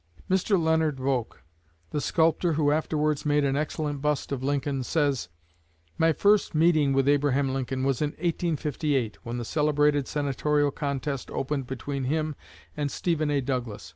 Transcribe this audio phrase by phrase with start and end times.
[0.27, 0.59] Mr.
[0.59, 1.43] Leonard Volk,
[1.91, 5.29] the sculptor who afterwards made an excellent bust of Lincoln, says:
[5.95, 11.67] "My first meeting with Abraham Lincoln was in 1858, when the celebrated Senatorial contest opened
[11.67, 12.35] between him
[12.75, 13.41] and Stephen A.
[13.41, 13.89] Douglas.